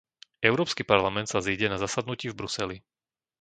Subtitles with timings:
[0.49, 2.77] Európsky parlament sa zíde na zasadnutí v Bruseli.